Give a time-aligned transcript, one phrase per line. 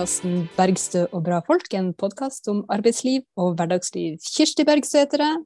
[0.00, 4.14] podkasten 'Bergstø og bra folk', en podkast om arbeidsliv og hverdagsliv.
[4.32, 5.42] Kirsti Bergstø heter jeg.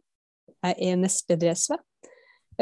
[0.62, 1.74] Jeg er nestleder i SV,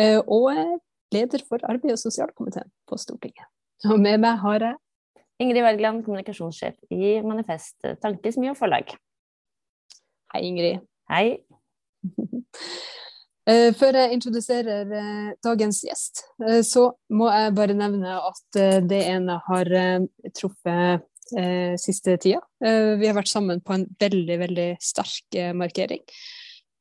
[0.00, 0.80] eh, og
[1.12, 3.45] leder for arbeid- og sosialkomiteen på Stortinget.
[3.84, 4.74] Og med meg har jeg
[5.38, 8.96] Ingrid Wergeland, kommunikasjonssjef i Manifest Tankesmie og Forlag.
[10.32, 10.80] Hei, Ingrid.
[11.10, 11.37] Hei.
[13.43, 16.20] Eh, før jeg introduserer eh, dagens gjest,
[16.62, 19.66] så må jeg bare nevne at det ene har
[20.30, 21.02] truffet
[21.80, 22.42] siste tida.
[22.60, 26.02] Vi har vært sammen på en veldig, veldig sterk markering.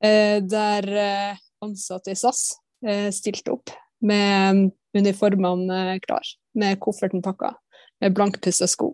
[0.01, 0.87] Der
[1.63, 2.41] ansatte i SAS
[3.15, 3.71] stilte opp
[4.03, 6.25] med uniformene klar,
[6.57, 7.53] med kofferten pakka,
[8.01, 8.91] med blankpussa sko.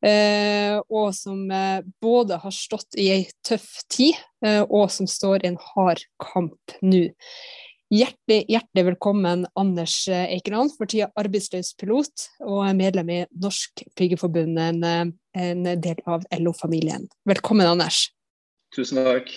[0.00, 5.44] Eh, og som eh, både har stått i ei tøff tid, eh, og som står
[5.44, 7.10] i en hard kamp nå.
[7.90, 15.10] Hjertelig, hjertelig velkommen, Anders Eikeland, for tida arbeidsløs pilot og medlem i Norsk Flygerforbund, en,
[15.34, 17.08] en del av LO-familien.
[17.26, 18.04] Velkommen, Anders.
[18.76, 19.32] Tusen takk.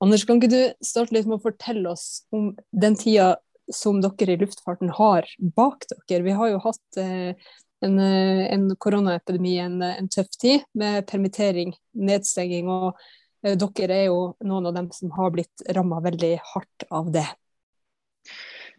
[0.00, 3.34] Anders, kan ikke du starte litt med å fortelle oss om den tida
[3.68, 5.28] som dere i luftfarten har
[5.60, 6.24] bak dere?
[6.24, 7.52] Vi har jo hatt eh,
[7.84, 12.72] en, eh, en koronaepidemi en, en, tøff tid, med permittering, nedstenging.
[12.72, 12.96] Og
[13.42, 17.26] dere er jo noen av dem som har blitt ramma veldig hardt av det.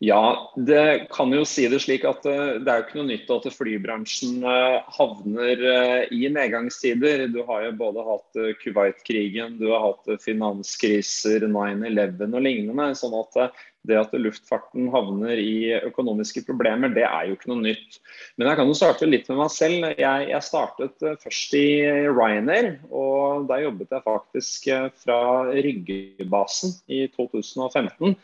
[0.01, 3.27] Ja, det kan jo si det slik at uh, det er jo ikke noe nytt
[3.35, 5.61] at flybransjen uh, havner
[6.09, 7.27] i nedgangstider.
[7.29, 12.89] Du har jo både hatt Kuwait-krigen, du har hatt finanskriser, 9-11 og lignende.
[12.97, 17.97] sånn at det at luftfarten havner i økonomiske problemer, det er jo ikke noe nytt.
[18.37, 19.87] Men jeg kan jo starte litt med meg selv.
[19.97, 21.67] Jeg, jeg startet eh, først i
[22.11, 22.75] Ryanair.
[22.89, 25.21] Og der jobbet jeg faktisk eh, fra
[25.55, 28.15] Ryggebasen i 2015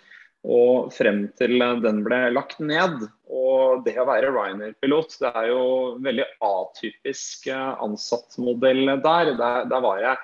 [0.48, 3.08] og frem til den ble lagt ned.
[3.28, 5.64] Og det å være Ryanair-pilot, det er jo
[6.06, 9.34] veldig atypisk eh, ansattmodell der.
[9.40, 9.66] der.
[9.68, 10.16] Der var jeg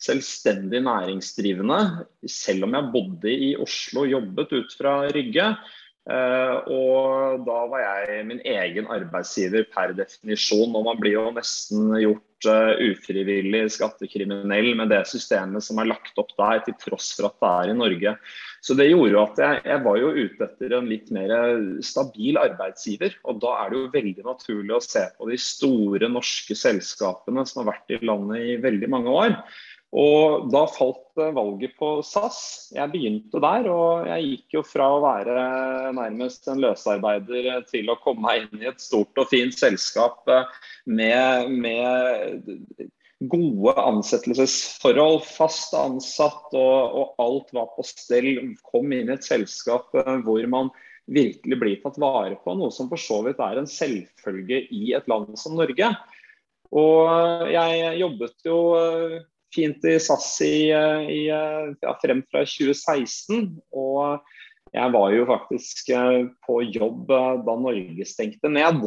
[0.00, 1.80] selvstendig næringsdrivende,
[2.28, 5.52] selv om jeg bodde i Oslo og jobbet ut fra Rygge.
[6.10, 10.72] Uh, og da var jeg min egen arbeidsgiver per definisjon.
[10.72, 16.16] Og man blir jo nesten gjort uh, ufrivillig skattekriminell med det systemet som er lagt
[16.18, 18.14] opp der, til tross for at det er i Norge.
[18.64, 21.36] Så det gjorde jo at jeg, jeg var jo ute etter en litt mer
[21.84, 23.20] stabil arbeidsgiver.
[23.28, 27.62] Og da er det jo veldig naturlig å se på de store norske selskapene som
[27.62, 29.36] har vært i landet i veldig mange år.
[29.90, 32.70] Og da falt valget på SAS.
[32.76, 35.34] Jeg begynte der, og jeg gikk jo fra å være
[35.96, 40.60] nærmest en løsarbeider til å komme meg inn i et stort og fint selskap eh,
[40.86, 42.84] med, med
[43.32, 48.30] gode ansettelsesforhold, fast ansatt og, og, alt var på stell.
[48.70, 50.70] Kom inn i et selskap eh, hvor man
[51.10, 55.10] virkelig blir tatt vare på, noe som for så vidt er en selvfølge i et
[55.10, 55.90] land som Norge.
[56.70, 58.58] Og jeg jobbet jo
[59.54, 63.48] fint i SAS i, i, ja, frem fra 2016.
[63.76, 64.20] Og
[64.76, 68.84] jeg var jo faktisk eh, på jobb eh, da Norge stengte ned.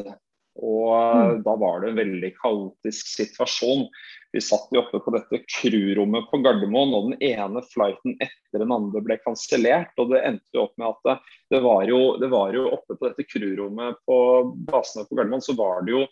[0.53, 1.39] Og mm.
[1.43, 3.87] da var det en veldig kaotisk situasjon.
[4.33, 8.73] Vi satt jo oppe på dette crewrommet på Gardermoen, og den ene flighten etter den
[8.73, 9.91] andre ble kansellert.
[10.01, 11.17] Og det endte jo opp med at det,
[11.55, 14.19] det, var jo, det var jo oppe på dette crewrommet på
[14.69, 16.05] basene på Gardermoen, så var det jo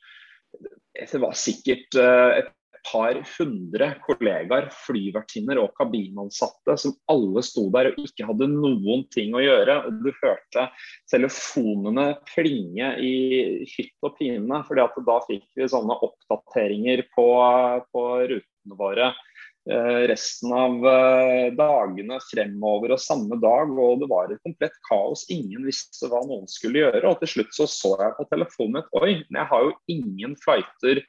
[0.91, 2.49] det var sikkert eh, et
[2.87, 9.35] par hundre kollegaer, flyvertinner og kabinansatte som alle sto der og ikke hadde noen ting
[9.37, 9.77] å gjøre.
[9.87, 10.67] og Du hørte
[11.11, 13.13] telefonene plinge i
[13.69, 17.27] hytt og pine, at da fikk vi sånne oppdateringer på,
[17.93, 19.11] på rutene våre
[19.69, 23.71] eh, resten av eh, dagene fremover og samme dag.
[23.77, 25.27] Og det var et komplett kaos.
[25.33, 27.05] Ingen visste hva noen skulle gjøre.
[27.07, 30.37] Og til slutt så så jeg på telefonen mitt oi, men jeg har jo ingen
[30.41, 31.05] flighter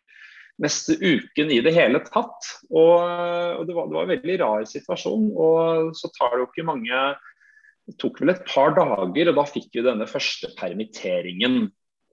[0.62, 2.48] neste uken i det hele tatt.
[2.70, 5.28] Og, og det, var, det, var, en veldig rar situasjon.
[5.34, 7.04] Og så tar det jo ikke mange
[7.88, 11.64] Det tok vel et par dager, og da fikk vi denne første permitteringen.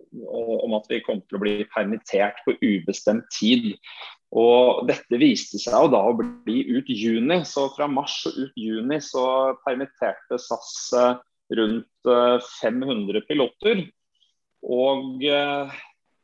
[0.10, 3.76] Om at vi kom til å bli permittert på ubestemt tid.
[4.30, 7.42] Og dette viste seg jo da å bli ut juni.
[7.46, 11.16] Så fra mars og ut juni så permitterte SAS eh,
[11.58, 12.12] rundt
[12.60, 13.82] 500 eh, piloter.
[14.66, 15.80] Og eh,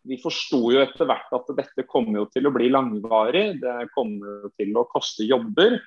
[0.05, 3.59] vi forsto jo etter hvert at dette kommer jo til å bli langvarig.
[3.61, 5.79] Det kommer jo til å koste jobber.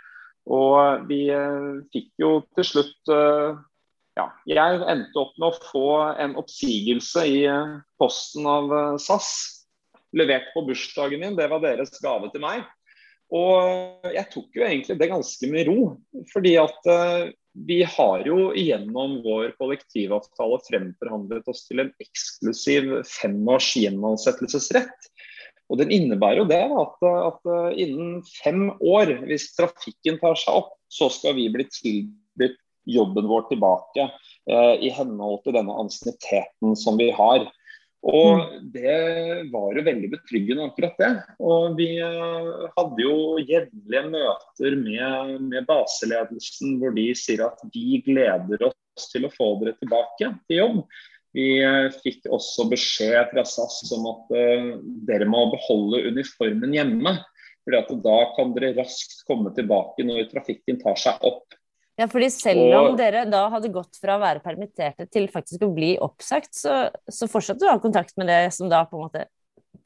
[0.49, 3.59] Og vi eh, fikk jo til slutt eh,
[4.19, 8.73] ja, jeg endte opp med å få en oppsigelse i eh, posten av
[9.03, 9.31] SAS.
[10.17, 11.37] Levert på bursdagen min.
[11.39, 12.65] Det var deres gave til meg.
[13.29, 15.81] Og jeg tok jo egentlig det ganske med ro.
[16.33, 16.87] Fordi at
[17.67, 25.11] vi har jo gjennom vår kollektivavtale fremforhandlet oss til en eksklusiv femårs gjenansettelsesrett.
[25.69, 30.73] Og Den innebærer jo det at, at innen fem år, hvis trafikken tar seg opp,
[30.89, 32.57] så skal vi bli tilbudt
[32.89, 34.07] jobben vår tilbake
[34.49, 37.45] eh, i henhold til denne ansienniteten som vi har.
[38.07, 38.71] Og mm.
[38.73, 38.97] det
[39.51, 41.11] var jo veldig betryggende, akkurat det.
[41.43, 48.03] Og vi uh, hadde jo jevnlige møter med, med, baseledelsen hvor de sier at de
[48.07, 50.83] gleder oss til å få dere tilbake til jobb.
[51.37, 54.71] Vi uh, fikk også beskjed fra SAS om at uh,
[55.11, 57.19] dere må beholde uniformen hjemme.
[57.67, 61.58] fordi da kan dere raskt komme tilbake når trafikken tar seg opp.
[61.99, 65.73] Ja, fordi selv om dere da hadde gått fra å være permitterte til faktisk å
[65.75, 69.09] bli oppsagt, så, så fortsatte du å ha kontakt med det som da på en
[69.09, 69.25] måte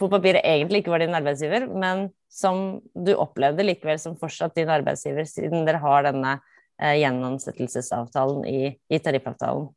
[0.00, 4.72] på papiret egentlig ikke var din arbeidsgiver, men som du opplevde likevel som fortsatt din
[4.72, 6.34] arbeidsgiver, siden dere har denne
[6.80, 9.70] eh, gjenansettelsesavtalen i, i tariffavtalen?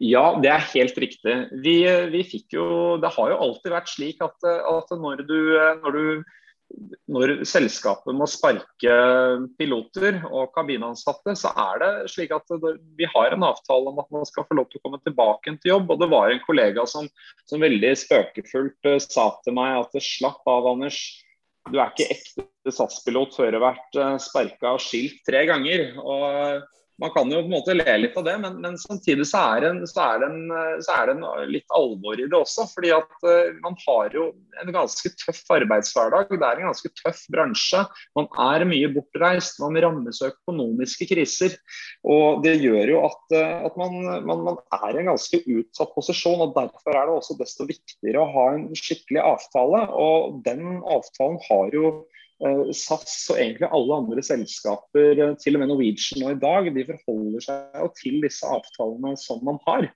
[0.00, 1.34] Ja, det er helt riktig.
[1.64, 1.76] Vi,
[2.12, 2.66] vi, fikk jo
[3.02, 5.38] Det har jo alltid vært slik at, at når, du,
[5.82, 6.04] når du
[7.14, 8.94] når selskapet må sparke
[9.58, 12.48] piloter og kabinansatte, så er det slik at
[12.98, 15.74] vi har en avtale om at man skal få lov til å komme tilbake til
[15.74, 15.92] jobb.
[15.92, 17.08] Og det var en kollega som,
[17.50, 21.00] som veldig spøkefullt uh, sa til meg at slapp av, Anders.
[21.70, 25.92] Du er ikke ekte SAS-pilot før du har vært uh, sparka og skilt tre ganger.
[26.00, 26.64] Og
[27.02, 29.66] man kan jo på en måte le litt av det, men, men samtidig så er,
[29.70, 30.44] en, en,
[30.84, 32.68] det en, litt alvor i det også.
[32.70, 34.28] fordi at uh, man har jo
[34.62, 36.30] en ganske tøff arbeidshverdag.
[36.30, 37.82] Det er en ganske tøff bransje.
[38.18, 39.58] Man er mye bortreist.
[39.64, 41.58] Man rammes av økonomiske kriser.
[42.06, 43.98] Og det gjør jo at, uh, at man,
[44.30, 46.46] man, man, er i en ganske utsatt posisjon.
[46.46, 49.86] og Derfor er det også desto viktigere å ha en skikkelig avtale.
[49.98, 52.23] Og den avtalen har jo Eh,
[52.74, 56.86] SAS og egentlig alle andre selskaper, eh, til og med Norwegian nå i dag, de
[56.88, 59.86] forholder seg til disse avtalene som man har.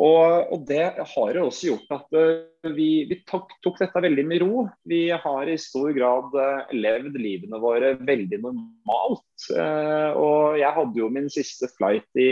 [0.00, 4.24] Og, og Det har jo også gjort at uh, vi, vi tok, tok, dette veldig
[4.24, 4.62] med ro.
[4.88, 6.32] Vi har i stor grad
[6.72, 9.50] levd livene våre veldig normalt.
[9.50, 12.30] Og Jeg hadde jo min siste flight i,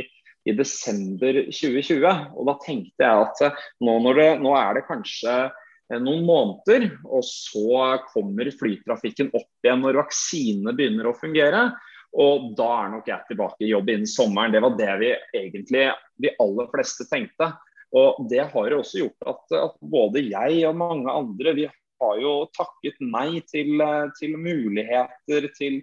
[0.48, 2.08] i desember 2020.
[2.08, 5.50] og Da tenkte jeg at nå, det, nå er det kanskje Eh,
[5.96, 11.62] noen måneder, og så kommer flytrafikken opp igjen når vaksinene begynner å fungere.
[12.19, 14.52] Og da er nok jeg tilbake i jobb innen sommeren.
[14.52, 15.88] Det var det vi egentlig
[16.20, 17.50] de aller fleste tenkte.
[17.96, 22.20] Og det har jo også gjort at, at både jeg og mange andre vi har
[22.20, 23.81] jo takket nei til,
[24.19, 25.81] til muligheter, til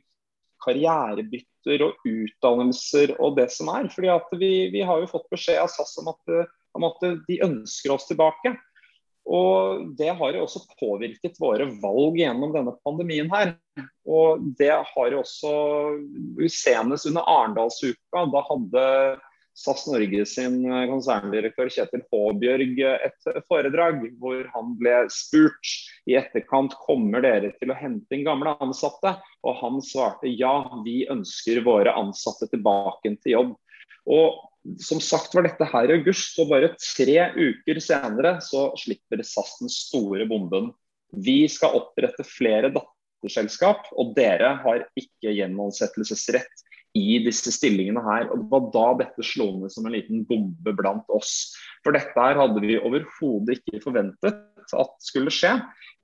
[0.65, 3.89] karrierebytter og utdannelser og det som er.
[3.93, 6.37] Fordi vi, vi har jo fått beskjed av SAS om at,
[6.77, 8.55] om at de ønsker oss tilbake.
[9.25, 13.29] Og Det har jo også påvirket våre valg gjennom denne pandemien.
[13.31, 13.55] her.
[14.05, 15.53] Og Det har jo også
[16.49, 18.85] Senest under Arendalsuka, da hadde
[19.55, 20.57] SAS Norge sin
[20.89, 25.69] konserndirektør Kjetil Håbjørg et foredrag hvor han ble spurt
[26.11, 29.15] i etterkant kommer dere til å hente inn gamle ansatte.
[29.47, 33.55] Og han svarte ja, vi ønsker våre ansatte tilbake til jobb.
[34.11, 34.43] Og
[34.81, 39.57] som sagt var dette her i august, og bare tre uker senere så slipper SAS
[39.61, 40.71] den store bomben.
[41.15, 48.29] Vi skal opprette flere datterselskap, og dere har ikke gjenansettelsesrett i disse stillingene her.
[48.31, 51.53] og Det var da dette slo ned som en liten bombe blant oss.
[51.83, 54.41] For dette her hadde vi overhodet ikke forventet
[54.73, 55.57] at skulle skje.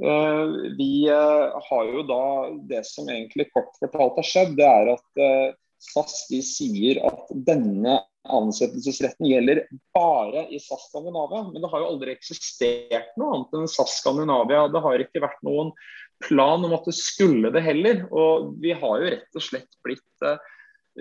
[0.04, 2.24] Eh, vi eh, har jo da
[2.70, 7.32] Det som egentlig kort fortalt har skjedd, det er at eh, SAS de sier at
[7.48, 7.98] denne
[8.30, 9.64] ansettelsesretten gjelder
[9.96, 11.44] bare i SAS Skandinavia.
[11.52, 14.68] Men det har jo aldri eksistert noe annet enn SAS Skandinavia.
[14.72, 15.74] Det har ikke vært noen
[16.22, 18.06] plan om at det skulle det heller.
[18.14, 20.38] Og vi har jo rett og slett blitt uh,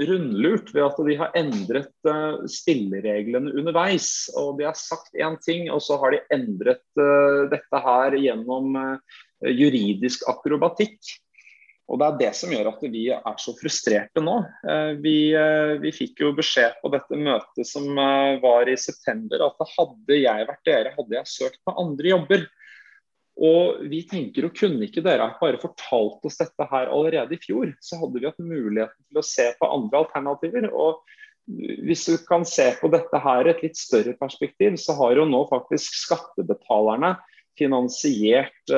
[0.09, 4.31] rundlurt ved at de har endret uh, spillereglene underveis.
[4.41, 8.79] Og de har sagt én ting, og så har de endret uh, dette her gjennom
[9.41, 10.99] juridisk akrobatikk.
[11.91, 14.37] Og Det er det som gjør at vi er så frustrerte nå.
[14.63, 19.43] Eh, vi, eh, vi, fikk jo beskjed på dette møtet som eh, var i september
[19.49, 22.47] at hadde jeg vært dere, hadde jeg søkt på andre jobber.
[23.41, 27.73] Og vi tenker jo kunne ikke dere bare fortalt oss dette her allerede i fjor,
[27.83, 30.69] så hadde vi hatt muligheten til å se på andre alternativer.
[30.71, 31.01] Og
[31.89, 35.27] hvis du kan se på dette her i et litt større perspektiv, så har jo
[35.27, 37.17] nå faktisk skattebetalerne
[37.59, 38.71] finansiert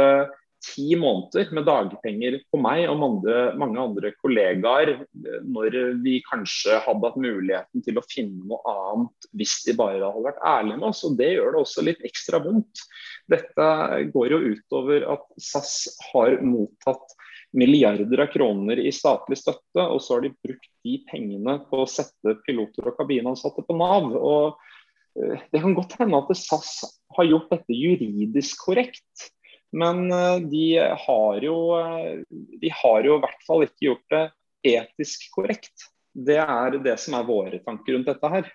[0.62, 4.94] ti måneder med dagpenger på meg og mange, mange andre kollegaer
[5.42, 10.26] når vi kanskje hadde hatt muligheten til å finne noe annet hvis de bare hadde
[10.28, 11.02] vært ærlige med oss.
[11.08, 12.84] og Det gjør det også litt ekstra vondt.
[13.32, 13.68] Dette
[14.14, 15.74] går jo utover at SAS
[16.12, 17.18] har mottatt
[17.52, 21.90] milliarder av kroner i statlig støtte, og så har de brukt de pengene på å
[21.90, 24.08] sette piloter og kabinansatte på Nav.
[24.16, 24.56] og
[25.18, 26.80] eh, Det kan godt hende at SAS
[27.18, 29.28] har gjort dette juridisk korrekt.
[29.72, 30.04] Men
[30.52, 31.56] de har, jo,
[32.60, 34.24] de har jo i hvert fall ikke gjort det
[34.74, 35.86] etisk korrekt.
[36.12, 38.50] Det er det som er våre tanker rundt dette her.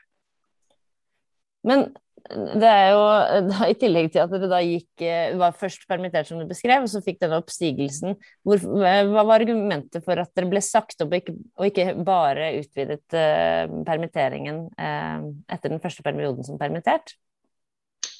[1.67, 1.87] Men
[2.27, 3.03] det er jo
[3.47, 6.83] da, I tillegg til at dere da gikk eh, var først permittert, som du beskrev,
[6.83, 8.17] og så fikk denne oppstigelsen.
[8.47, 12.51] Hvor, hva var argumentet for at dere ble sagt opp, og ikke, og ikke bare
[12.59, 17.15] utvidet uh, permitteringen uh, etter den første perioden som permittert?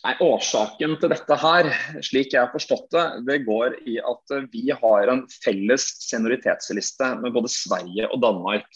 [0.06, 1.70] Nei, Årsaken til dette her,
[2.06, 7.34] slik jeg har forstått det, det går i at vi har en felles senioritetsliste med
[7.36, 8.68] både Sverige og Danmark.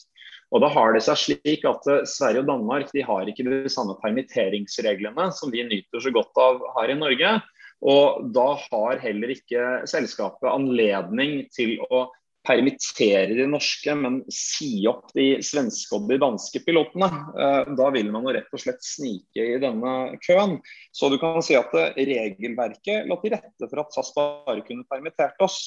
[0.51, 3.71] Og da har det seg slik at eh, Sverige og Danmark de har ikke de
[3.71, 7.35] samme permitteringsreglene som vi nyter så godt av her i Norge.
[7.81, 12.09] Og da har heller ikke selskapet anledning til å
[12.45, 17.09] permittere de norske, men si opp de svenske og de danske pilotene.
[17.37, 20.57] Eh, da vil man jo rett og slett snike i denne køen.
[20.95, 24.87] Så du kan si at eh, regelverket la til rette for at SAS bare kunne
[24.89, 25.59] permittert oss.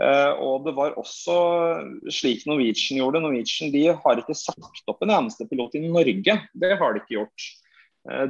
[0.00, 1.36] Eh, og det var også
[2.08, 3.20] slik Norwegian gjorde.
[3.24, 6.40] Norwegian de har ikke sagt opp en eneste pilot i Norge.
[6.56, 7.50] Det har de ikke gjort.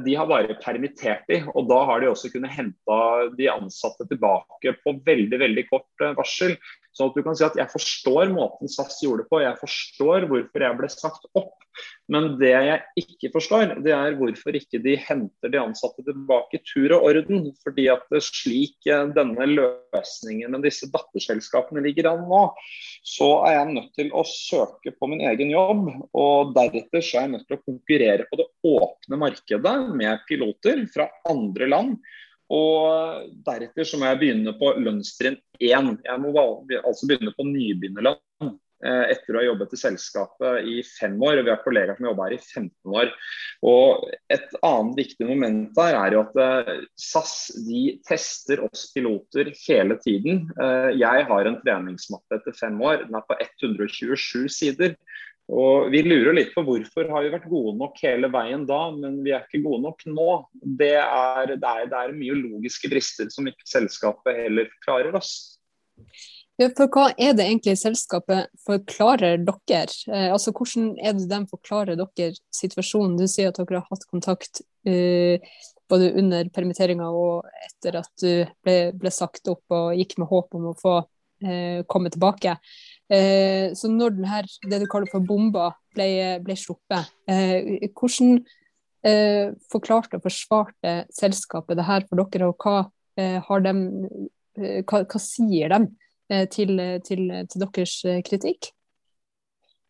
[0.05, 2.99] De har bare permittert de, og da har de også kunnet hente
[3.35, 6.55] de ansatte tilbake på veldig veldig kort varsel.
[6.95, 10.27] Så at du kan si at jeg forstår måten SAS gjorde det på, jeg forstår
[10.29, 11.53] hvorfor jeg ble sagt opp.
[12.07, 16.63] Men det jeg ikke forstår, det er hvorfor ikke de henter de ansatte tilbake i
[16.63, 17.49] tur og orden.
[17.65, 22.43] Fordi at slik eh, denne løsningen med disse datterselskapene ligger an nå,
[23.03, 25.89] så er jeg nødt til å søke på min egen jobb.
[26.15, 30.85] Og deretter så er jeg nødt til å konkurrere på det åpne markedet med piloter
[30.95, 31.97] fra andre land
[32.53, 35.95] og deretter så må jeg begynne på lønnstrinn 1.
[36.05, 38.51] Jeg må altså begynne på nybegynnerlønn
[38.85, 41.39] eh, etter å ha jobbet i selskapet i fem år.
[41.39, 43.13] og Vi har kollegaer som jobba her i 15 år.
[43.65, 47.35] Og Et annet viktig moment her er jo at eh, SAS
[47.65, 50.45] de tester oss piloter hele tiden.
[50.61, 53.07] Eh, jeg har en treningsmappe etter fem år.
[53.07, 54.99] Den er på 127 sider.
[55.45, 59.19] Og Vi lurer litt på hvorfor har vi vært gode nok hele veien da, men
[59.25, 60.29] vi er ikke gode nok nå.
[60.81, 65.35] Det er, det er, det er mye logiske brister som ikke selskapet heller klarer oss.
[66.55, 69.85] Ja, for Hva er det egentlig selskapet forklarer dere?
[70.07, 73.17] Eh, altså Hvordan er det de forklarer dere situasjonen?
[73.19, 75.43] Du sier at dere har hatt kontakt eh,
[75.91, 80.55] både under permitteringa og etter at du ble, ble, sagt opp og gikk med håp
[80.55, 80.95] om å få
[81.43, 82.55] eh, komme tilbake.
[83.13, 86.07] Eh, så når denne, det du kaller for bomba ble,
[86.45, 88.39] ble sluppet, eh, hvordan
[89.05, 93.75] eh, forklarte og forsvarte selskapet det her for dere, og hva, de,
[94.89, 95.85] hva, hva sier de
[96.51, 98.71] til, til, til deres kritikk?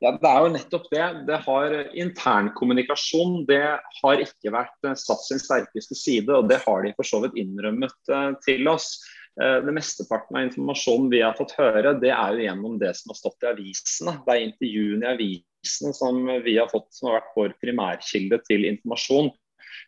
[0.04, 1.06] Ja, Det er jo nettopp det.
[1.26, 3.64] det har Internkommunikasjon det
[4.02, 8.12] har ikke vært satt sin sterkeste side, og det har de for så vidt innrømmet
[8.44, 9.00] til oss.
[9.42, 13.12] Eh, det Mesteparten av informasjonen vi har fått høre, det er jo gjennom det som
[13.12, 14.16] har stått i avisene.
[14.24, 18.68] Det er intervjuene i avisene som vi har fått som har vært vår primærkilde til
[18.72, 19.34] informasjon.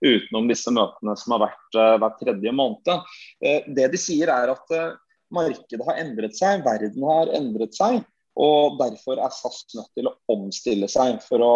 [0.03, 3.07] Utenom disse møtene som har vært uh, hver tredje måned.
[3.41, 4.73] Uh, det de sier er at
[5.33, 8.03] markedet har endret seg, verden har endret seg.
[8.37, 11.53] Og Derfor er SAS nødt til å omstille seg for å,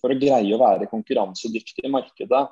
[0.00, 2.42] for å greie å være konkurransedyktig i markedet.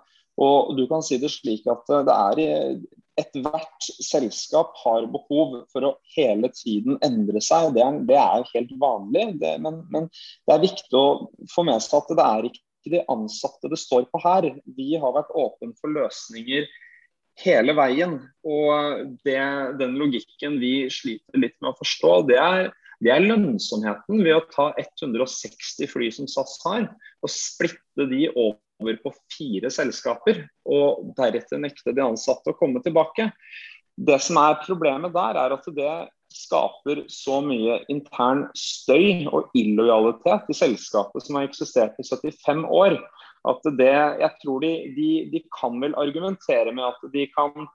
[0.42, 2.76] Og du kan si det slik at det er
[3.21, 7.75] Ethvert selskap har behov for å hele tiden endre seg.
[7.76, 9.26] Det er, det er helt vanlig.
[9.42, 10.09] Det, men, men,
[10.49, 11.09] det er viktig å
[11.52, 14.49] få med seg at det er ikke de ansatte det står på her.
[14.78, 16.66] Vi har vært åpne for løsninger
[17.45, 18.19] hele veien.
[18.45, 19.40] Og det,
[19.81, 24.45] den logikken vi sliter litt med å forstå, det er, det er lønnsomheten ved å
[24.52, 26.88] ta 160 fly som SAS har,
[27.23, 32.82] og splitte de over over på fire selskaper, og deretter nekte de ansatte å komme
[32.84, 33.30] tilbake.
[33.96, 35.94] Det som er Problemet der er at det
[36.32, 42.96] skaper så mye intern støy og illojalitet i selskapet som har eksistert i 75 år.
[43.48, 47.68] At det, jeg tror de, de, de kan vel argumentere med at de kan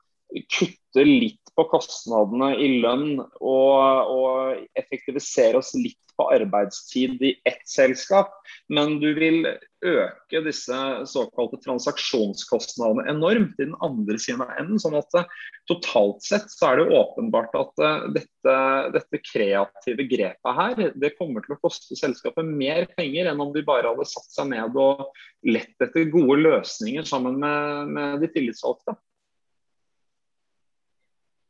[0.52, 7.64] kutte litt på kostnadene i lønn og, og effektivisere oss litt på arbeidstid i ett
[7.70, 8.34] selskap,
[8.74, 9.46] men du vil
[9.86, 14.82] øke disse såkalte transaksjonskostnadene enormt i den andre siden av enden.
[14.82, 15.28] sånn at uh,
[15.70, 18.56] totalt sett så er det åpenbart at uh, dette,
[18.96, 23.66] dette, kreative grepet her, det kommer til å koste selskapet mer penger enn om de
[23.68, 25.06] bare hadde satt seg ned og
[25.48, 28.98] lett etter gode løsninger sammen med, med de tillitsvalgte.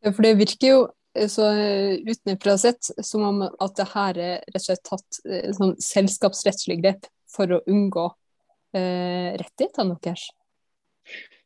[0.05, 4.41] For det virker jo eh, så eh, utenfra sett som om at det her er
[4.45, 8.05] rett og slett tatt eh, sånn selskapsrettslig grep for å unngå
[8.77, 10.27] eh, rettighetene deres?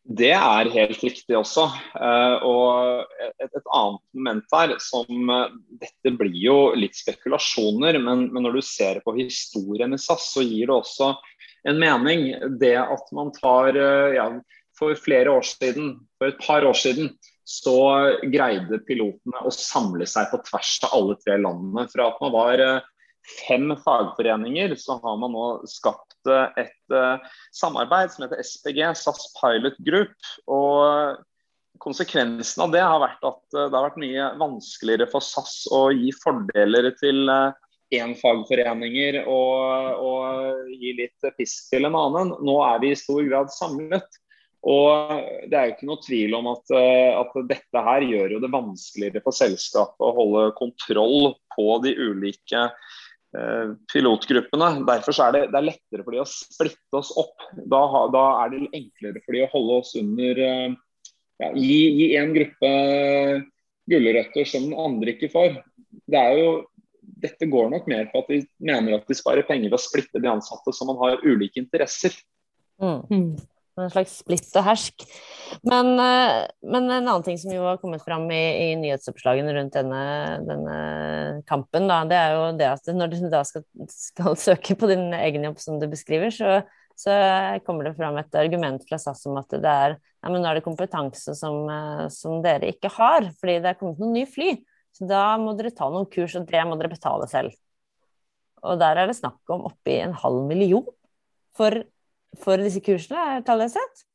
[0.01, 1.68] Det er helt riktig også.
[1.94, 5.30] Uh, og et, et, annet moment der som
[5.78, 10.44] Dette blir jo litt spekulasjoner, men, men, når du ser på historien i SAS, så
[10.44, 11.13] gir det også
[11.70, 12.32] en mening.
[12.60, 13.78] Det at man tar
[14.18, 14.25] ja,
[14.75, 17.13] For flere år siden, for et par år siden,
[17.48, 17.78] så
[18.32, 21.88] greide pilotene å samle seg på tvers av alle tre landene.
[21.92, 22.64] Fra at man var
[23.48, 27.22] fem fagforeninger, så har man nå skapt eh, et uh,
[27.56, 30.16] samarbeid som heter SPG, SAS Pilot Group.
[30.48, 31.22] og
[31.82, 36.12] Konsekvensen av det har vært at det har vært mye vanskeligere for SAS å gi
[36.14, 37.26] fordeler til
[37.92, 42.36] én fagforeninger og, og, gi litt pisk til en annen.
[42.46, 44.22] Nå er vi i stor grad samlet.
[44.62, 48.51] Og Det er jo ikke noe tvil om at, at, dette her gjør jo det
[48.53, 52.68] vanskeligere for selskapet å holde kontroll på de ulike
[53.32, 54.82] Eh, pilotgruppene.
[54.88, 57.46] Derfor er det, det er lettere for de å splitte oss opp.
[57.56, 57.80] Da,
[58.12, 60.74] da, er det enklere for de å holde oss under eh,
[61.39, 62.72] ja, Gi, gi en gruppe
[63.91, 65.56] gulrøtter som den andre ikke får.
[66.12, 66.51] Det er jo,
[67.24, 70.22] dette går nok mer på at de mener at de sparer penger ved å splitte
[70.22, 72.13] de ansatte som man har ulike interesser.
[72.84, 73.39] Mm.
[73.80, 75.06] En slags splitt og hersk.
[75.68, 79.78] Men, eh, men, en annen ting som jo har kommet fram i, i nyhetsoppslagene rundt
[79.78, 80.04] denne,
[80.48, 80.78] denne,
[81.48, 85.10] kampen, da, det er jo det at når du da skal, skal søke på din
[85.16, 86.62] egen jobb, som du beskriver, så,
[87.00, 87.16] så
[87.66, 90.60] kommer det fram et argument fra SAS om at det er ja, men nå er
[90.60, 94.54] det kompetanse som, eh, som dere ikke har, fordi det er kommet noen nye fly.
[94.94, 97.56] Så da må dere ta noen kurs, og det må dere betale selv.
[98.62, 100.86] Og der er det snakk om oppi en halv million
[101.58, 101.80] for
[102.40, 104.06] for disse kursene, er tallet sett?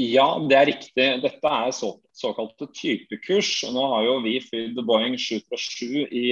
[0.00, 1.04] Ja, det er riktig.
[1.22, 3.60] Dette er så, såkalte typekurs.
[3.70, 6.24] Nå har jo vi flydd Boeing 737 i,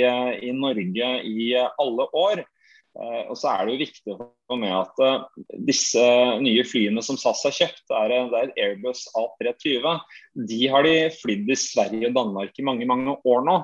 [0.49, 2.43] i Norge i alle år.
[2.93, 6.03] Eh, og så er det jo viktig få med at uh, disse
[6.43, 9.87] nye flyene som SAS har kjøpt, det er, Airbus A320.
[10.51, 13.57] De har de flydd i Sverige og Danmark i mange, mange år nå.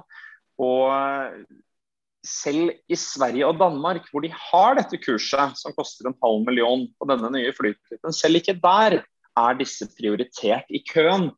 [0.64, 1.42] Og
[2.28, 6.86] selv i Sverige og Danmark, hvor de har dette kurset som koster en halv million
[6.98, 9.00] på denne nye flytypen, selv ikke der
[9.38, 11.30] er disse prioritert i køen.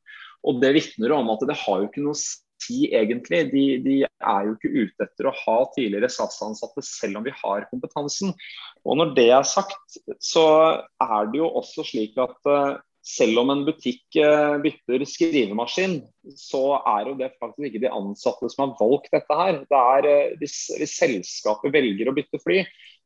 [0.47, 3.43] Og Det vitner om at det har jo ikke noe å si egentlig.
[3.53, 7.67] De, de er jo ikke ute etter å ha tidligere SAS-ansatte selv om vi har
[7.73, 8.33] kompetansen.
[8.85, 10.47] Og Når det er sagt, så
[11.03, 16.01] er det jo også slik at uh, selv om en butikk eh, bytter skrivemaskin,
[16.37, 19.61] så er jo det faktisk ikke de ansatte som har valgt dette her.
[19.71, 22.61] Det er, eh, hvis, hvis selskapet velger å bytte fly,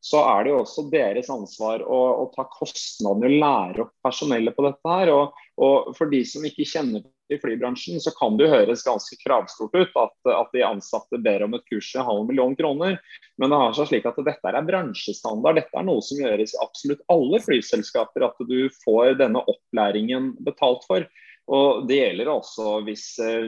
[0.05, 4.57] så er det jo også deres ansvar å, å ta kostnadene og lære opp personellet
[4.57, 5.13] på dette her.
[5.15, 9.17] Og, og for de som ikke kjenner i flybransjen, så kan det jo høres ganske
[9.23, 12.99] kravstort ut at, at, de ansatte ber om et kurs i en halv million kroner.
[13.41, 15.61] Men det har seg slik at dette er bransjestandard.
[15.61, 18.27] Dette er noe som gjøres i absolutt alle flyselskaper.
[18.29, 21.07] At du får denne opplæringen betalt for.
[21.53, 23.03] Og Det gjelder også hvis,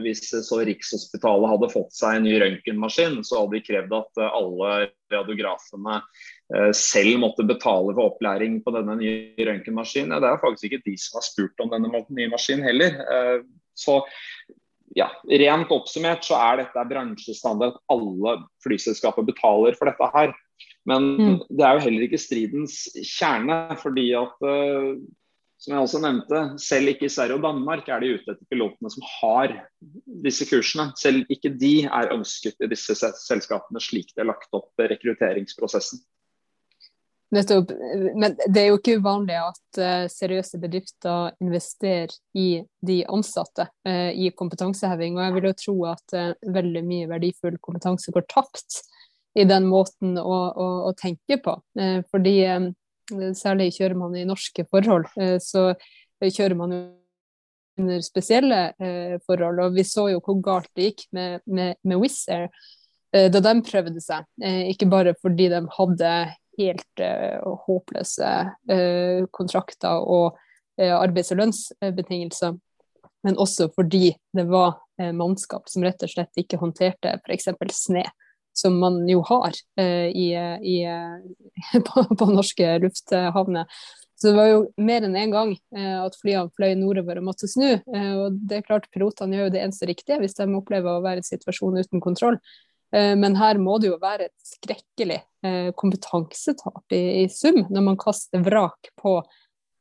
[0.04, 4.72] hvis så Rikshospitalet hadde fått seg en ny røntgenmaskin, så hadde de krevd at alle
[5.12, 6.00] radiografene
[6.52, 10.18] eh, selv måtte betale for opplæring på denne nye røntgenmaskinen.
[10.20, 13.00] Det er faktisk ikke de som har spurt om denne nye maskinen heller.
[13.76, 14.00] Eh, så
[14.96, 20.34] ja, Rent oppsummert så er dette bransjestandard at alle flyselskaper betaler for dette her.
[20.88, 21.38] Men mm.
[21.50, 22.86] det er jo heller ikke stridens
[23.18, 23.76] kjerne.
[23.82, 24.94] fordi at uh,
[25.60, 28.92] som jeg også nevnte, selv ikke i Sverige og Danmark er de ute etter pilotene
[28.92, 29.54] som har
[30.24, 30.90] disse kursene.
[31.00, 36.04] Selv ikke de er ønsket i disse selskapene slik det er lagt opp rekrutteringsprosessen.
[37.36, 37.72] Nettopp.
[38.16, 44.10] Men det er jo ikke uvanlig at uh, seriøse bedrifter investerer i de ansatte uh,
[44.12, 45.18] i kompetanseheving.
[45.18, 48.80] Og jeg vil jo tro at uh, veldig mye verdifull kompetanse går tapt
[49.36, 51.52] i den måten å, å, å tenke på.
[52.08, 52.38] fordi
[53.36, 55.10] særlig kjører man i norske forhold,
[55.44, 55.74] så
[56.24, 56.78] kjører man jo
[57.82, 58.62] under spesielle
[59.28, 59.60] forhold.
[59.60, 62.48] Og vi så jo hvor galt det gikk med, med, med Wizz Air
[63.12, 64.24] da de prøvde seg.
[64.72, 66.14] Ikke bare fordi de hadde
[66.58, 68.32] helt uh, håpløse
[68.72, 72.56] uh, kontrakter og uh, arbeids- og lønnsbetingelser.
[73.26, 77.48] Men også fordi det var mannskap som rett og slett ikke håndterte f.eks.
[77.74, 78.04] sne,
[78.56, 80.76] som man jo har i, i,
[81.88, 83.66] på, på, norske lufthavner.
[84.16, 85.52] Så det var jo mer enn én en gang
[86.06, 87.82] at flyene fløy nordover og måtte snu.
[87.82, 91.20] og det er klart Pilotene gjør jo det eneste riktige hvis de opplever å være
[91.20, 92.38] i en situasjon uten kontroll.
[92.94, 97.88] Eh, men her må det jo være et skrekkelig eh, kompetansetap i, i sum, når
[97.90, 99.18] man kaster vrak på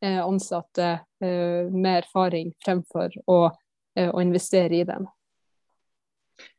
[0.03, 5.07] eh, ansatte med erfaring fremfor å, å investere i dem.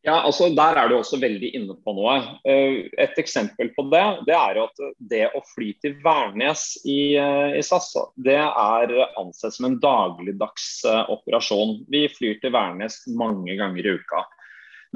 [0.02, 2.16] Ja, altså Der er du også veldig inne på noe.
[2.42, 4.82] Et eksempel på det det er at
[5.12, 10.80] det å fly til Værnes i, i SAS det er ansett som en dagligdags
[11.12, 11.84] operasjon.
[11.92, 14.24] Vi flyr til Værnes mange ganger i uka.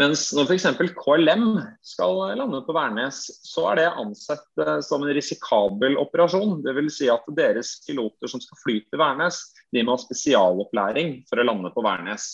[0.01, 0.67] Mens når f.eks.
[0.97, 1.47] KLM
[1.85, 6.61] skal lande på Værnes, så er det ansett som en risikabel operasjon.
[6.65, 6.95] Dvs.
[6.97, 9.43] Si at deres piloter som skal fly til Værnes,
[9.75, 12.31] de må ha spesialopplæring for å lande på Værnes.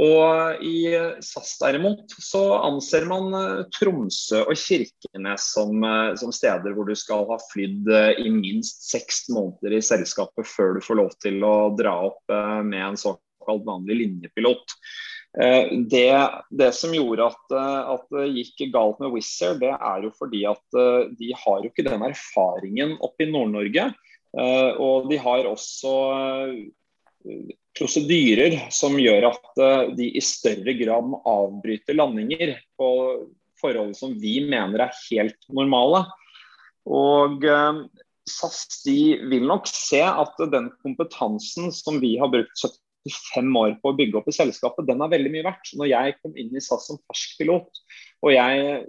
[0.00, 0.88] Og i
[1.20, 6.94] SAS derimot så anser man eh, Tromsø og Kirkenes som, eh, som, steder hvor du
[6.96, 11.44] skal ha flydd eh, i minst seks måneder i selskapet før du får lov til
[11.44, 12.32] å dra opp
[12.64, 14.76] med en såkalt vanlig linjepilot.
[15.32, 16.08] Det,
[16.52, 20.42] det som gjorde at, at, det gikk galt med Wizz Air, det er jo fordi
[20.50, 20.76] at
[21.16, 23.86] de har jo ikke den erfaringen oppe i Nord-Norge.
[24.76, 25.94] Og de har også
[27.78, 32.88] prosedyrer som gjør at eh, de i større grad må avbryte landinger på
[33.62, 36.04] forhold som vi mener er helt normale.
[36.88, 37.82] Og eh,
[38.28, 42.58] SAS de vil nok se at den kompetansen som vi har brukt
[43.06, 45.72] 75 år på å bygge opp i selskapet, den er veldig mye verdt.
[45.78, 47.82] Når jeg kom inn i SAS som fersk pilot,
[48.22, 48.84] og jeg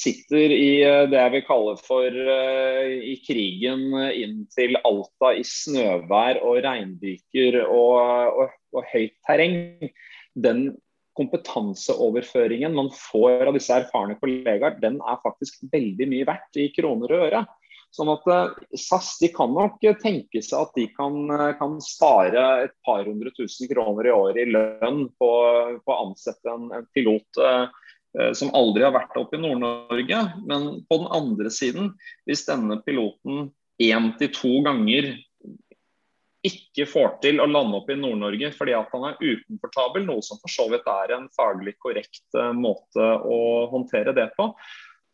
[0.00, 5.42] sitter i eh, det jeg vil kalle for uh, i krigen inn til Alta i
[5.46, 7.96] snøvær og regnbyker og,
[8.44, 9.90] og, og, høyt terreng.
[10.38, 10.70] Den
[11.18, 17.16] kompetanseoverføringen man får av disse erfarne kollegaer, den er faktisk veldig mye verdt i kroner
[17.16, 17.42] og øre.
[17.90, 21.16] Sånn at uh, SAS de kan nok tenke seg at de kan,
[21.58, 25.30] kan, spare et par hundre tusen kroner i året i lønn på,
[25.80, 27.42] å ansette en, en pilot.
[28.18, 30.20] Eh, som aldri har vært oppe i Nord-Norge.
[30.50, 31.92] Men på den andre siden,
[32.26, 33.50] hvis denne piloten
[33.80, 35.12] én til to ganger
[36.46, 40.40] ikke får til å lande opp i Nord-Norge fordi at han er ukomfortabel, noe som
[40.40, 43.40] for så vidt er en faglig korrekt måte å
[43.72, 44.48] håndtere det på.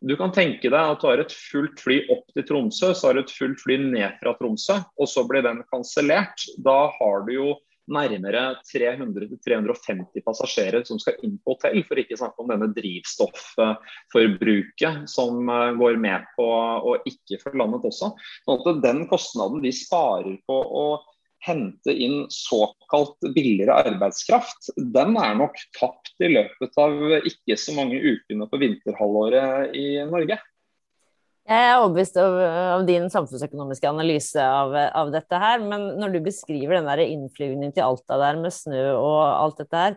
[0.01, 3.13] Du kan tenke deg at du har et fullt fly opp til Tromsø, så har
[3.17, 6.37] du et fullt fly ned fra Tromsø, og så blir den kansellert.
[6.61, 7.55] Da har du jo
[7.87, 15.49] nærmere 300-350 passasjerer som skal inn på hotell, for ikke snakke om denne drivstoffforbruket som
[15.49, 18.07] eh, går med på å ikke få landet også.
[18.45, 21.03] Sånn at Den kostnaden de sparer på å
[21.45, 27.99] hente inn såkalt billigere arbeidskraft, den er nok tapt i løpet av ikke så mange
[28.01, 30.39] ukene på vinterhalvåret i Norge.
[31.47, 36.19] Jeg er overbevist av, av, din samfunnsøkonomiske analyse av, av, dette her, men når du
[36.25, 39.95] beskriver den der innflyvningen til Alta der med snø og alt dette her,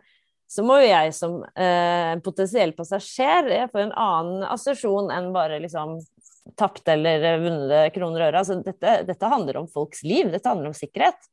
[0.50, 5.60] så må jo jeg som eh, potensiell passasjer jeg får en annen assosiasjon enn bare
[5.62, 5.98] liksom
[6.58, 8.42] tapte eller vunne kroner og øre.
[8.42, 11.28] Altså, dette, dette handler om folks liv, dette handler om sikkerhet.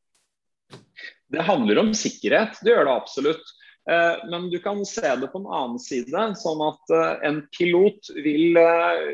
[1.28, 3.56] Det handler om sikkerhet, det gjør det absolutt.
[3.92, 8.10] Eh, men du kan se det på en annen side, sånn at eh, en pilot
[8.20, 9.06] vil eh,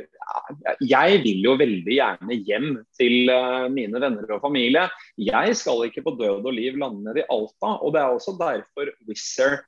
[0.82, 3.30] Jeg vil jo veldig gjerne hjem til
[3.74, 4.88] mine venner og familie.
[5.20, 7.76] Jeg skal ikke på død og liv lande nede i Alta.
[7.84, 9.60] og Det er også derfor Wizz Air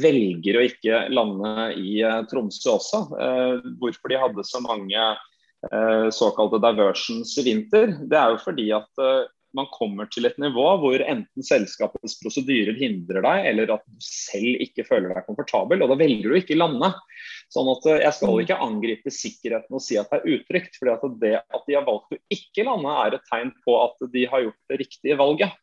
[0.00, 1.98] velger å ikke lande i
[2.30, 3.02] Tromsø også.
[3.82, 5.02] Hvorfor de hadde så mange
[6.14, 7.94] såkalte diversions i vinter.
[8.10, 9.04] Det er jo fordi at
[9.54, 14.62] man kommer til et nivå hvor enten selskapets prosedyrer hindrer deg, eller at du selv
[14.64, 16.90] ikke føler deg komfortabel, og da velger du ikke lande.
[17.54, 18.40] Sånn at eh, Jeg skal mm.
[18.44, 20.80] ikke angripe sikkerheten og si at det er utrygt.
[20.80, 24.04] fordi at det at de har valgt å ikke lande, er et tegn på at
[24.14, 25.54] de har gjort det riktige valget.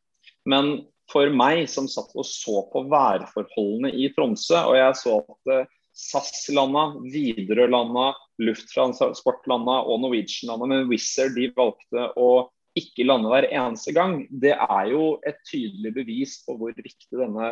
[0.47, 0.73] Men
[1.11, 5.97] for meg som satt og så på værforholdene i Tromsø, og jeg så at eh,
[5.97, 12.31] SAS landa, Widerøe landa, Lufttransport landa og Norwegian landa, men Wizz de valgte å
[12.79, 17.49] ikke lande hver eneste gang, det er jo et tydelig bevis på hvor viktig denne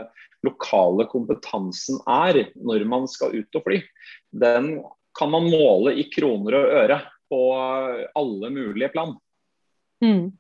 [0.48, 3.82] lokale kompetansen er når man skal ut og fly.
[4.32, 4.78] Den
[5.18, 7.42] kan man måle i kroner og øre på
[8.16, 9.18] alle mulige plan.
[10.00, 10.32] Mm.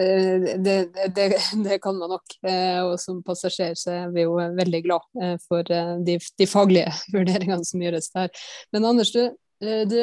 [0.00, 0.76] Eh, det,
[1.14, 2.36] det, det, kan man nok.
[2.46, 5.66] Eh, og som passasjer så er vi jo veldig glad eh, for
[6.06, 8.32] de, de faglige vurderingene som gjøres der.
[8.74, 9.28] Men Anders, du,
[9.60, 10.00] du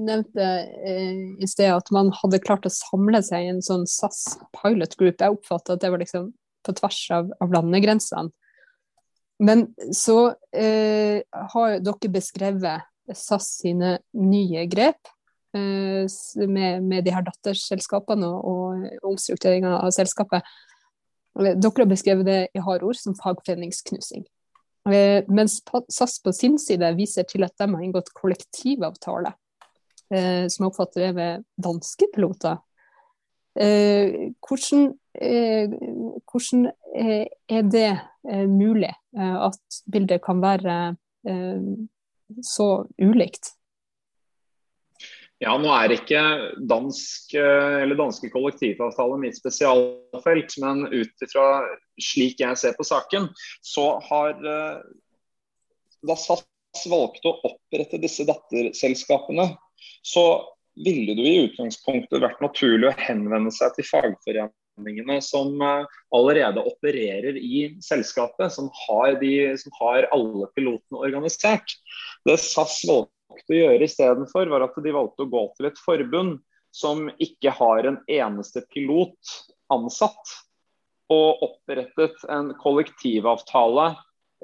[0.00, 0.44] nevnte
[1.38, 5.20] i sted at man hadde klart å samle seg i en sånn SAS pilot group.
[5.20, 6.30] Jeg oppfatta at det var liksom
[6.66, 8.32] på tvers av, av landegrensene.
[9.40, 11.22] Men så eh,
[11.54, 15.08] har dere beskrevet SAS sine nye grep
[15.52, 20.46] med, med, de her datterselskapene og, og omstruktureringa av selskapet.
[21.34, 24.24] Dere har beskrevet det i harde ord som fagforeningsknusing.
[24.88, 29.34] Eh, mens SAS på sin side viser til at de har inngått kollektivavtale
[30.08, 32.62] eh, som jeg oppfatter er ved danske piloter.
[33.60, 35.68] Eh, hvordan, eh,
[36.30, 37.90] hvordan, eh, er det
[38.30, 40.96] eh, mulig at bildet kan være
[42.42, 43.54] så ulikt?
[45.40, 46.20] Ja, nå er ikke
[46.68, 51.46] dansk eller danske kollektivavtaler mitt spesialfelt, men ut ifra
[51.96, 53.30] slik jeg ser på saken,
[53.64, 54.34] så har
[56.04, 56.44] da SAS
[56.92, 59.48] valgte å opprette disse datterselskapene,
[60.04, 60.24] så
[60.84, 67.64] ville det i utgangspunktet vært naturlig å henvende seg til fagforeningene som allerede opererer i
[67.84, 71.76] selskapet, som har, de, som har alle pilotene organisert.
[72.28, 75.80] Det SAS valgte valgte å gjøre istedenfor, var at de valgte å gå til et
[75.86, 76.38] forbund
[76.74, 79.34] som ikke har en eneste pilot
[79.72, 80.36] ansatt,
[81.10, 83.88] og opprettet en kollektivavtale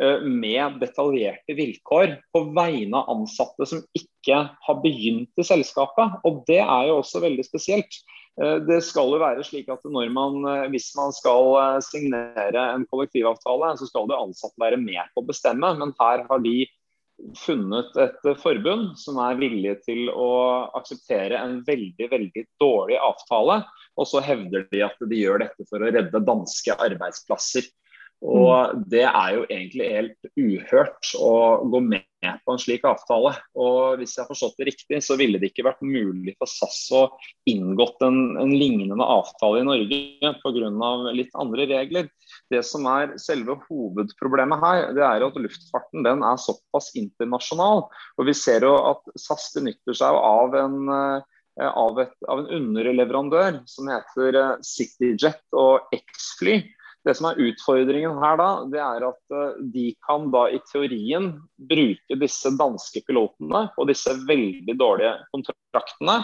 [0.02, 6.18] eh, med detaljerte vilkår på vegne av ansatte som ikke har begynt i selskapet.
[6.26, 8.00] Og Det er jo også veldig spesielt.
[8.42, 13.76] Eh, det skal jo være slik at man, eh, Hvis man skal signere en kollektivavtale,
[13.78, 15.70] så skal de ansatte være med på å bestemme.
[15.78, 16.66] Men her har de
[17.38, 20.28] funnet et forbund som er villig til å
[20.76, 23.62] akseptere en veldig veldig dårlig avtale.
[23.96, 27.64] Og så hevder de at de gjør dette for å redde danske arbeidsplasser.
[28.24, 31.32] Og Det er jo egentlig helt uhørt å
[31.68, 32.04] gå med
[32.46, 33.34] på en slik avtale.
[33.54, 36.80] Og Hvis jeg har forstått det riktig, så ville det ikke vært mulig for SAS
[36.96, 37.02] å
[37.48, 41.12] inngått en, en lignende avtale i Norge pga.
[41.12, 42.08] litt andre regler.
[42.50, 47.86] Det som er selve hovedproblemet her, det er at luftfarten den er såpass internasjonal.
[48.16, 52.50] Og Vi ser jo at SAS benytter seg av en eh, av, et, av en
[52.52, 56.58] underleverandør som heter eh, CityJet og X-fly.
[57.06, 61.28] Det som er utfordringen her da, det er at eh, de kan da i teorien
[61.70, 66.16] bruke disse danske pilotene og disse veldig dårlige kontraktene,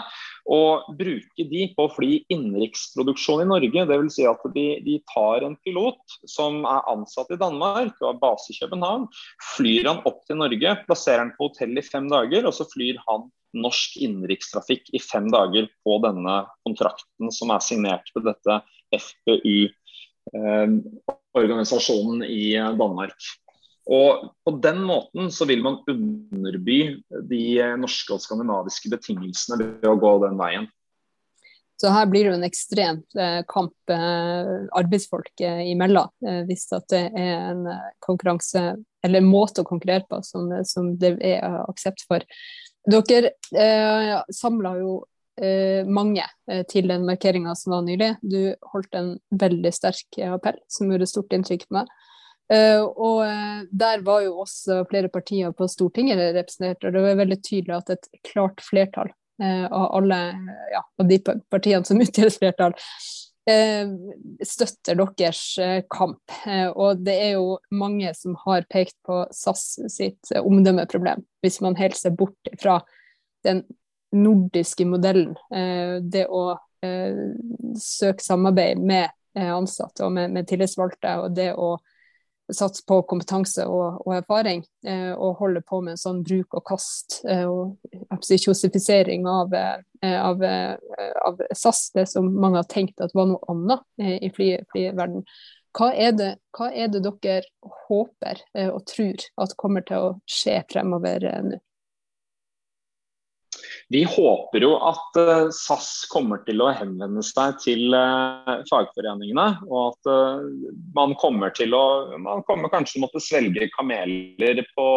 [0.51, 3.85] og bruke de på å fly innenriksproduksjon i Norge.
[3.87, 4.17] Dvs.
[4.17, 8.51] Si at de, de, tar en pilot som er ansatt i Danmark og har base
[8.51, 9.07] i København,
[9.53, 12.99] flyr han opp til Norge, plasserer han på hotell i fem dager, og så flyr
[13.07, 18.59] han norsk innenrikstrafikk i fem dager på denne kontrakten som er signert på dette
[18.93, 19.69] FPU
[21.33, 23.15] organisasjonen i Danmark.
[23.91, 27.43] Og På den måten så vil man underby de
[27.79, 30.69] norske og skandinaviske betingelsene ved å gå den veien.
[31.81, 36.13] Så her blir det en ekstrem eh, kamp eh, arbeidsfolk imellom,
[36.47, 37.17] hvis det er
[37.51, 37.65] en
[38.05, 38.61] konkurranse
[39.03, 42.23] eller en måte å konkurrere på som, som det er aksept for.
[42.83, 45.12] Dere eh, samla jo eh,
[45.89, 48.13] mange eh, til den markeringa som var nylig.
[48.21, 51.93] Du holdt en veldig sterk appell som gjorde stort inntrykk på meg.
[52.53, 53.23] Og
[53.71, 57.93] der var jo også flere partier på Stortinget representert, og det var veldig tydelig at
[57.95, 59.09] et klart flertall
[59.41, 60.19] av alle
[60.69, 61.17] ja, av de
[61.49, 62.75] partiene som utgjør et flertall,
[64.43, 65.41] støtter deres
[65.89, 66.35] kamp.
[66.75, 71.97] og det er jo mange som har pekt på SAS sitt omdømmeproblem, hvis man helt
[71.97, 72.81] ser bort fra
[73.47, 73.63] den
[74.13, 75.35] nordiske modellen.
[75.53, 76.51] Eh, det å
[76.83, 77.33] eh,
[77.79, 81.75] søke samarbeid med eh, ansatte og med, med tillitsvalgte, og det å
[82.53, 84.59] satse på kompetanse og, og erfaring,
[85.15, 87.79] og holde på med en sånn bruk og kast og
[88.19, 89.55] kjosifisering av,
[90.03, 95.23] av, av, SAS, det som mange har tenkt at var noe annet i flyverden.
[95.71, 97.47] Hva er, det, hva er det dere
[97.87, 101.63] håper og tror at kommer til å skje fremover nå?
[103.93, 109.45] Vi håper jo at eh, SAS kommer til å henvende seg til eh, fagforeningene.
[109.69, 110.47] Og at eh,
[110.97, 111.83] man kommer til å
[112.23, 114.87] Man kommer kanskje måtte svelge kameler på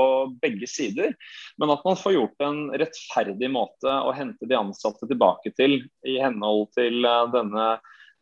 [0.40, 1.12] begge sider.
[1.60, 6.16] Men at man får gjort en rettferdig måte å hente de ansatte tilbake til i
[6.22, 7.04] henhold til
[7.34, 7.68] denne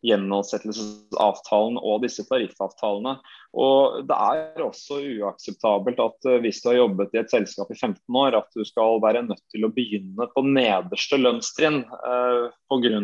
[0.05, 3.17] gjenansettelsesavtalen og disse tariffavtalene.
[3.55, 7.79] Og Det er også uakseptabelt at eh, hvis du har jobbet i et selskap i
[7.79, 12.95] 15 år, at du skal være nødt til å begynne på nederste lønnstrinn eh, pga.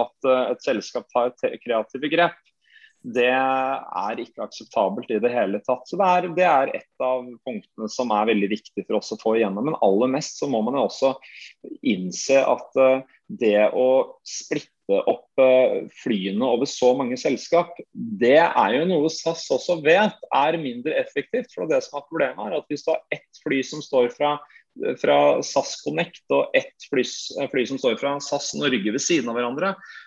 [0.00, 2.40] at eh, et selskap tar kreative grep.
[3.04, 5.84] Det er ikke akseptabelt i det hele tatt.
[5.88, 9.20] Så Det er, det er et av punktene som er veldig viktig for oss å
[9.20, 9.68] få igjennom.
[9.68, 11.12] Men aller mest så må man jo også
[11.84, 13.88] innse at eh, det å
[14.24, 20.28] splitte opp eh, flyene over så mange selskap, det er jo noe SAS også vet
[20.34, 21.52] er mindre effektivt.
[21.54, 24.36] For det som er problemet er at Hvis du har ett fly som står fra,
[25.00, 27.04] fra SAS Connect og ett fly,
[27.52, 30.03] fly, som står fra SAS Norge ved siden av hverandre, Eh,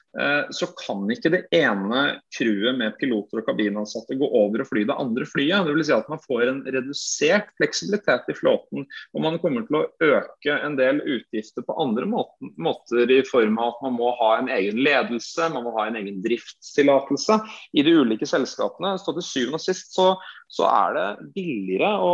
[0.50, 2.04] så kan ikke det ene
[2.34, 5.68] crewet med piloter og kabinansatte gå over og fly det andre flyet.
[5.68, 8.88] Det vil si at man får en redusert fleksibilitet i flåten.
[9.14, 13.76] Og man kommer til å øke en del utgifter på andre måter, i form av
[13.76, 17.40] at man må ha en egen ledelse, man må ha en egen driftstillatelse
[17.78, 18.96] i de ulike selskapene.
[19.02, 20.10] Så til syvende og sist så,
[20.52, 22.14] så er det billigere å,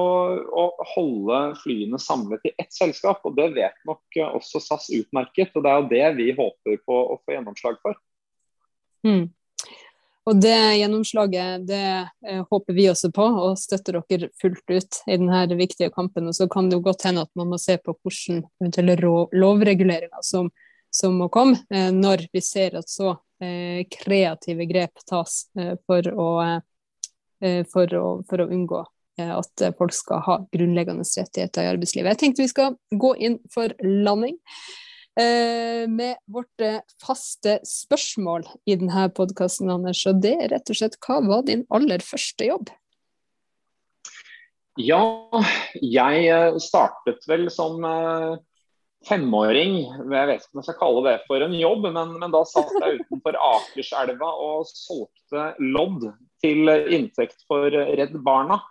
[0.49, 3.23] å, holde flyene samlet i ett selskap.
[3.27, 5.53] Og det vet nok også SAS utmerket.
[5.55, 7.92] Og det er jo det vi håper på å få gjennomslag for.
[9.07, 9.31] Mm.
[10.23, 15.17] Og det gjennomslaget det eh, håper vi også på, og støtter dere fullt ut i
[15.17, 16.29] denne viktige kampen.
[16.31, 18.95] Og så kan det jo godt hende at man må se på hvordan eventuelle
[19.35, 20.47] lovreguleringer som,
[20.93, 26.07] som må komme, eh, når vi ser at så eh, kreative grep tas eh, for,
[26.07, 26.29] å,
[27.43, 28.79] eh, for, å, for, å, unngå
[29.19, 32.13] eh, at folk skal ha grunnleggende rettigheter i arbeidslivet.
[32.13, 34.39] Jeg tenkte vi skal gå inn for landing.
[35.19, 40.01] Eh, med vårt eh, faste spørsmål i denne podkasten, Anders.
[40.09, 42.71] Og det er rett og slett hva var din aller første jobb?
[44.81, 45.03] Ja,
[45.77, 47.85] jeg eh, startet vel som
[49.05, 49.83] femåring.
[49.85, 52.73] Jeg vet ikke om jeg skal kalle det for en jobb, men, men da satt
[52.79, 56.07] jeg utenfor Akerselva og solgte lodd
[56.41, 58.63] til inntekt for Redd Barna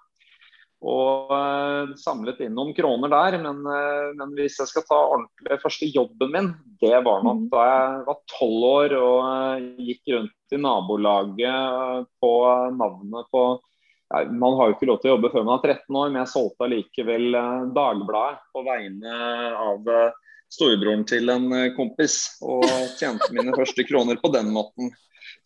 [0.83, 3.39] og uh, samlet inn noen kroner der.
[3.43, 6.49] Men, uh, men, hvis jeg skal ta ordentlig første jobben min,
[6.83, 7.51] det var nok mm.
[7.53, 12.33] da jeg var tolv år og uh, gikk rundt i nabolaget på
[12.77, 13.45] navnet på
[14.13, 16.21] ja, Man har jo ikke lov til å jobbe før man er 13 år, men
[16.25, 17.39] jeg solgte allikevel
[17.73, 19.15] Dagbladet på vegne
[19.55, 19.89] av
[20.53, 22.19] storebroren til en kompis.
[22.45, 22.67] Og
[22.99, 24.93] tjente mine første kroner på den måten.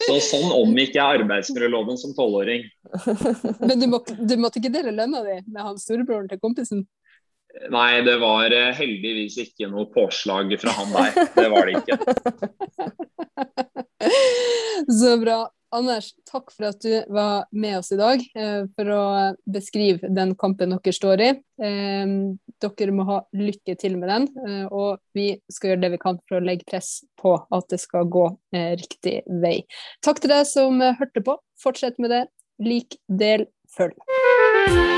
[0.05, 2.66] Så sånn omgikk jeg arbeidsmiljøloven som tolvåring.
[3.62, 6.85] Men du, må, du, måtte ikke dele lønna di med han storebroren til kompisen?
[7.73, 11.31] Nei, det var eh, heldigvis ikke noe påslag fra han der.
[11.33, 11.97] Det var det ikke.
[15.01, 15.38] Så bra.
[15.77, 19.03] Anders, takk for at du var med oss i dag eh, for å
[19.53, 21.29] beskrive den kampen dere står i.
[21.61, 22.15] Eh,
[22.65, 26.21] dere må ha lykke til med den, eh, og vi skal gjøre det vi kan
[26.25, 29.59] for å legge press på at det skal gå riktig vei.
[30.05, 31.37] Takk til deg som hørte på.
[31.61, 32.27] Fortsett med det.
[32.62, 34.96] Lik, del, følg.